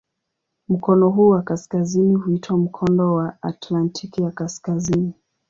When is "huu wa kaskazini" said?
1.09-2.15